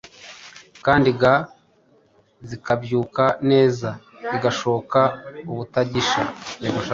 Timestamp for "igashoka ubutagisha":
4.35-6.21